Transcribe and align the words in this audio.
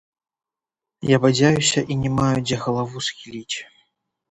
Я 1.15 1.19
бадзяюся 1.25 1.79
і 1.95 1.99
не 2.07 2.11
маю 2.17 2.37
дзе 2.49 2.57
галаву 2.65 3.05
схіліць. 3.11 3.57